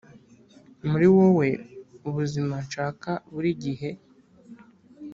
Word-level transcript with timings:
muri 0.89 1.07
wowe 1.15 1.47
ubuzima 2.09 2.55
nshaka 2.65 3.09
burigihe. 3.33 3.89